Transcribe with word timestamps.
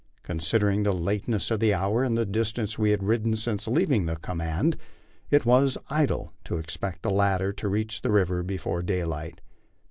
Considering 0.23 0.81
the 0.81 0.93
lateness 0.95 1.51
of 1.51 1.59
the 1.59 1.75
hour, 1.75 2.03
and 2.03 2.17
the 2.17 2.25
distance 2.25 2.75
we 2.75 2.89
had 2.89 3.03
ridden 3.03 3.35
since 3.35 3.67
lear 3.67 3.91
ing 3.91 4.07
the 4.07 4.15
command, 4.15 4.75
it 5.29 5.45
was 5.45 5.77
idle 5.91 6.33
to 6.43 6.57
expect 6.57 7.03
the 7.03 7.11
latter 7.11 7.53
to 7.53 7.67
reach 7.69 8.01
the 8.01 8.09
river 8.09 8.41
before 8.41 8.81
day 8.81 9.03
light. 9.05 9.41